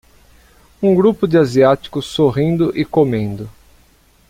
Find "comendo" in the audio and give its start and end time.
2.83-3.47